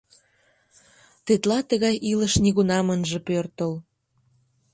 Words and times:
Тетла 1.25 1.59
тыгай 1.69 1.95
илыш 2.11 2.33
нигунам 2.43 2.87
ынже 2.95 3.19
пӧртыл! 3.27 3.73